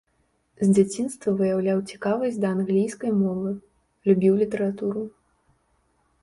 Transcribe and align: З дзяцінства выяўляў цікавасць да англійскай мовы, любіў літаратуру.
З 0.59 0.67
дзяцінства 0.75 1.33
выяўляў 1.41 1.83
цікавасць 1.95 2.39
да 2.45 2.49
англійскай 2.57 3.11
мовы, 3.21 3.53
любіў 4.09 4.33
літаратуру. 4.41 5.05